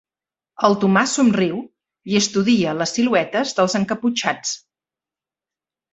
El 0.67 0.75
Tomàs 0.83 1.13
somriu 1.17 1.59
i 2.13 2.17
estudia 2.21 2.73
les 2.79 2.97
siluetes 2.97 3.53
dels 3.61 3.77
encaputxats. 3.81 4.59